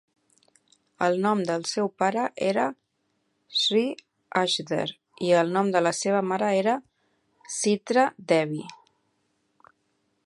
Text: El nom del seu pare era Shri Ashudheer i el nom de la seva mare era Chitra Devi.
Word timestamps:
El 1.07 1.17
nom 1.25 1.43
del 1.49 1.65
seu 1.71 1.89
pare 2.03 2.23
era 2.47 2.63
Shri 3.59 3.83
Ashudheer 4.43 4.89
i 5.29 5.31
el 5.45 5.55
nom 5.59 5.71
de 5.77 5.85
la 5.89 5.95
seva 6.01 6.25
mare 6.33 6.51
era 6.63 6.77
Chitra 7.59 8.09
Devi. 8.33 8.65